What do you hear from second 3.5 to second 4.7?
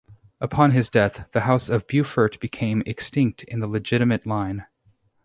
the legitimate line.